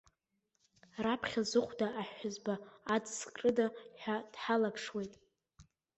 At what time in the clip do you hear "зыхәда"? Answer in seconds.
1.49-1.87